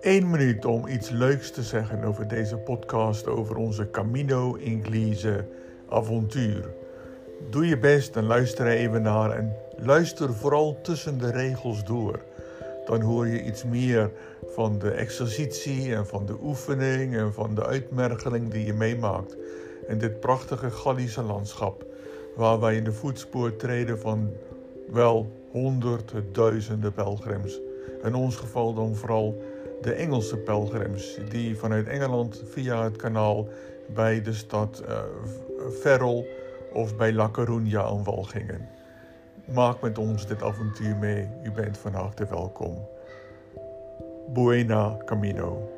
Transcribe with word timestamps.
één 0.00 0.30
minuut 0.30 0.64
om 0.64 0.86
iets 0.86 1.10
leuks 1.10 1.50
te 1.50 1.62
zeggen 1.62 2.04
over 2.04 2.28
deze 2.28 2.56
podcast, 2.56 3.26
over 3.26 3.56
onze 3.56 3.90
Camino 3.90 4.54
Inglese 4.54 5.44
avontuur. 5.88 6.70
Doe 7.50 7.66
je 7.66 7.78
best 7.78 8.16
en 8.16 8.24
luister 8.24 8.66
er 8.66 8.72
even 8.72 9.02
naar 9.02 9.30
en 9.30 9.56
luister 9.76 10.34
vooral 10.34 10.80
tussen 10.82 11.18
de 11.18 11.30
regels 11.30 11.84
door. 11.84 12.20
Dan 12.86 13.00
hoor 13.00 13.26
je 13.26 13.42
iets 13.42 13.64
meer 13.64 14.10
van 14.46 14.78
de 14.78 14.90
exercitie 14.90 15.94
en 15.94 16.06
van 16.06 16.26
de 16.26 16.36
oefening 16.42 17.16
en 17.16 17.32
van 17.32 17.54
de 17.54 17.66
uitmergeling 17.66 18.50
die 18.50 18.66
je 18.66 18.74
meemaakt 18.74 19.36
in 19.88 19.98
dit 19.98 20.20
prachtige 20.20 20.70
Gallische 20.70 21.22
landschap, 21.22 21.84
waar 22.36 22.60
wij 22.60 22.76
in 22.76 22.84
de 22.84 22.92
voetspoor 22.92 23.56
treden 23.56 23.98
van 23.98 24.30
wel 24.92 25.32
honderdduizenden 25.50 26.92
pelgrims. 26.92 27.60
In 28.02 28.14
ons 28.14 28.36
geval 28.36 28.74
dan 28.74 28.94
vooral 28.94 29.42
de 29.80 29.92
Engelse 29.92 30.36
pelgrims 30.36 31.18
die 31.28 31.58
vanuit 31.58 31.86
Engeland 31.86 32.42
via 32.44 32.84
het 32.84 32.96
kanaal 32.96 33.48
bij 33.94 34.22
de 34.22 34.32
stad 34.32 34.82
uh, 34.88 35.00
Ferrol 35.80 36.26
of 36.72 36.96
bij 36.96 37.12
La 37.12 37.30
Coruña 37.30 37.80
aan 37.80 38.04
wal 38.04 38.22
gingen. 38.22 38.68
Maak 39.44 39.80
met 39.80 39.98
ons 39.98 40.26
dit 40.26 40.42
avontuur 40.42 40.96
mee. 40.96 41.28
U 41.42 41.52
bent 41.52 41.78
van 41.78 41.92
harte 41.92 42.26
welkom. 42.26 42.88
Buena 44.32 44.96
Camino. 45.04 45.77